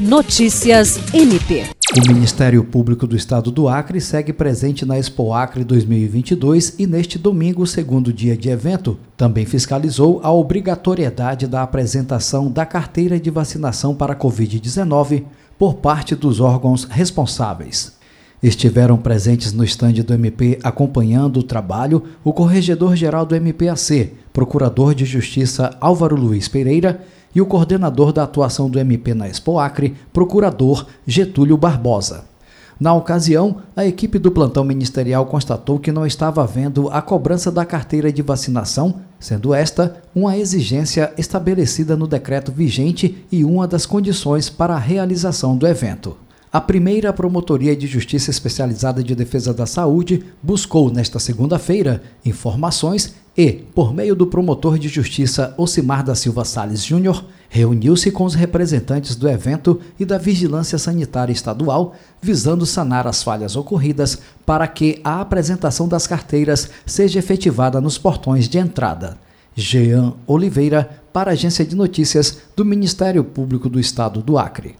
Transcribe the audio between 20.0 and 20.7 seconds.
do MP